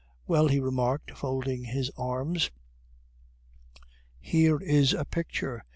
"Well," 0.25 0.47
he 0.47 0.59
remarked, 0.59 1.11
folding 1.11 1.63
his 1.65 1.91
arms, 1.95 2.49
"here 4.19 4.59
is 4.59 4.93
a 4.93 5.05
picture! 5.05 5.63